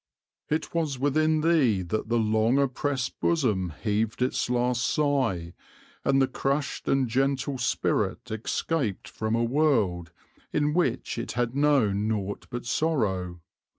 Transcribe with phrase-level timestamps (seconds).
[0.49, 5.53] "It was within thee that the long oppressed bosom heaved its last sigh,
[6.03, 10.11] and the crushed and gentle spirit escaped from a world
[10.51, 13.41] in which it had known nought but sorrow.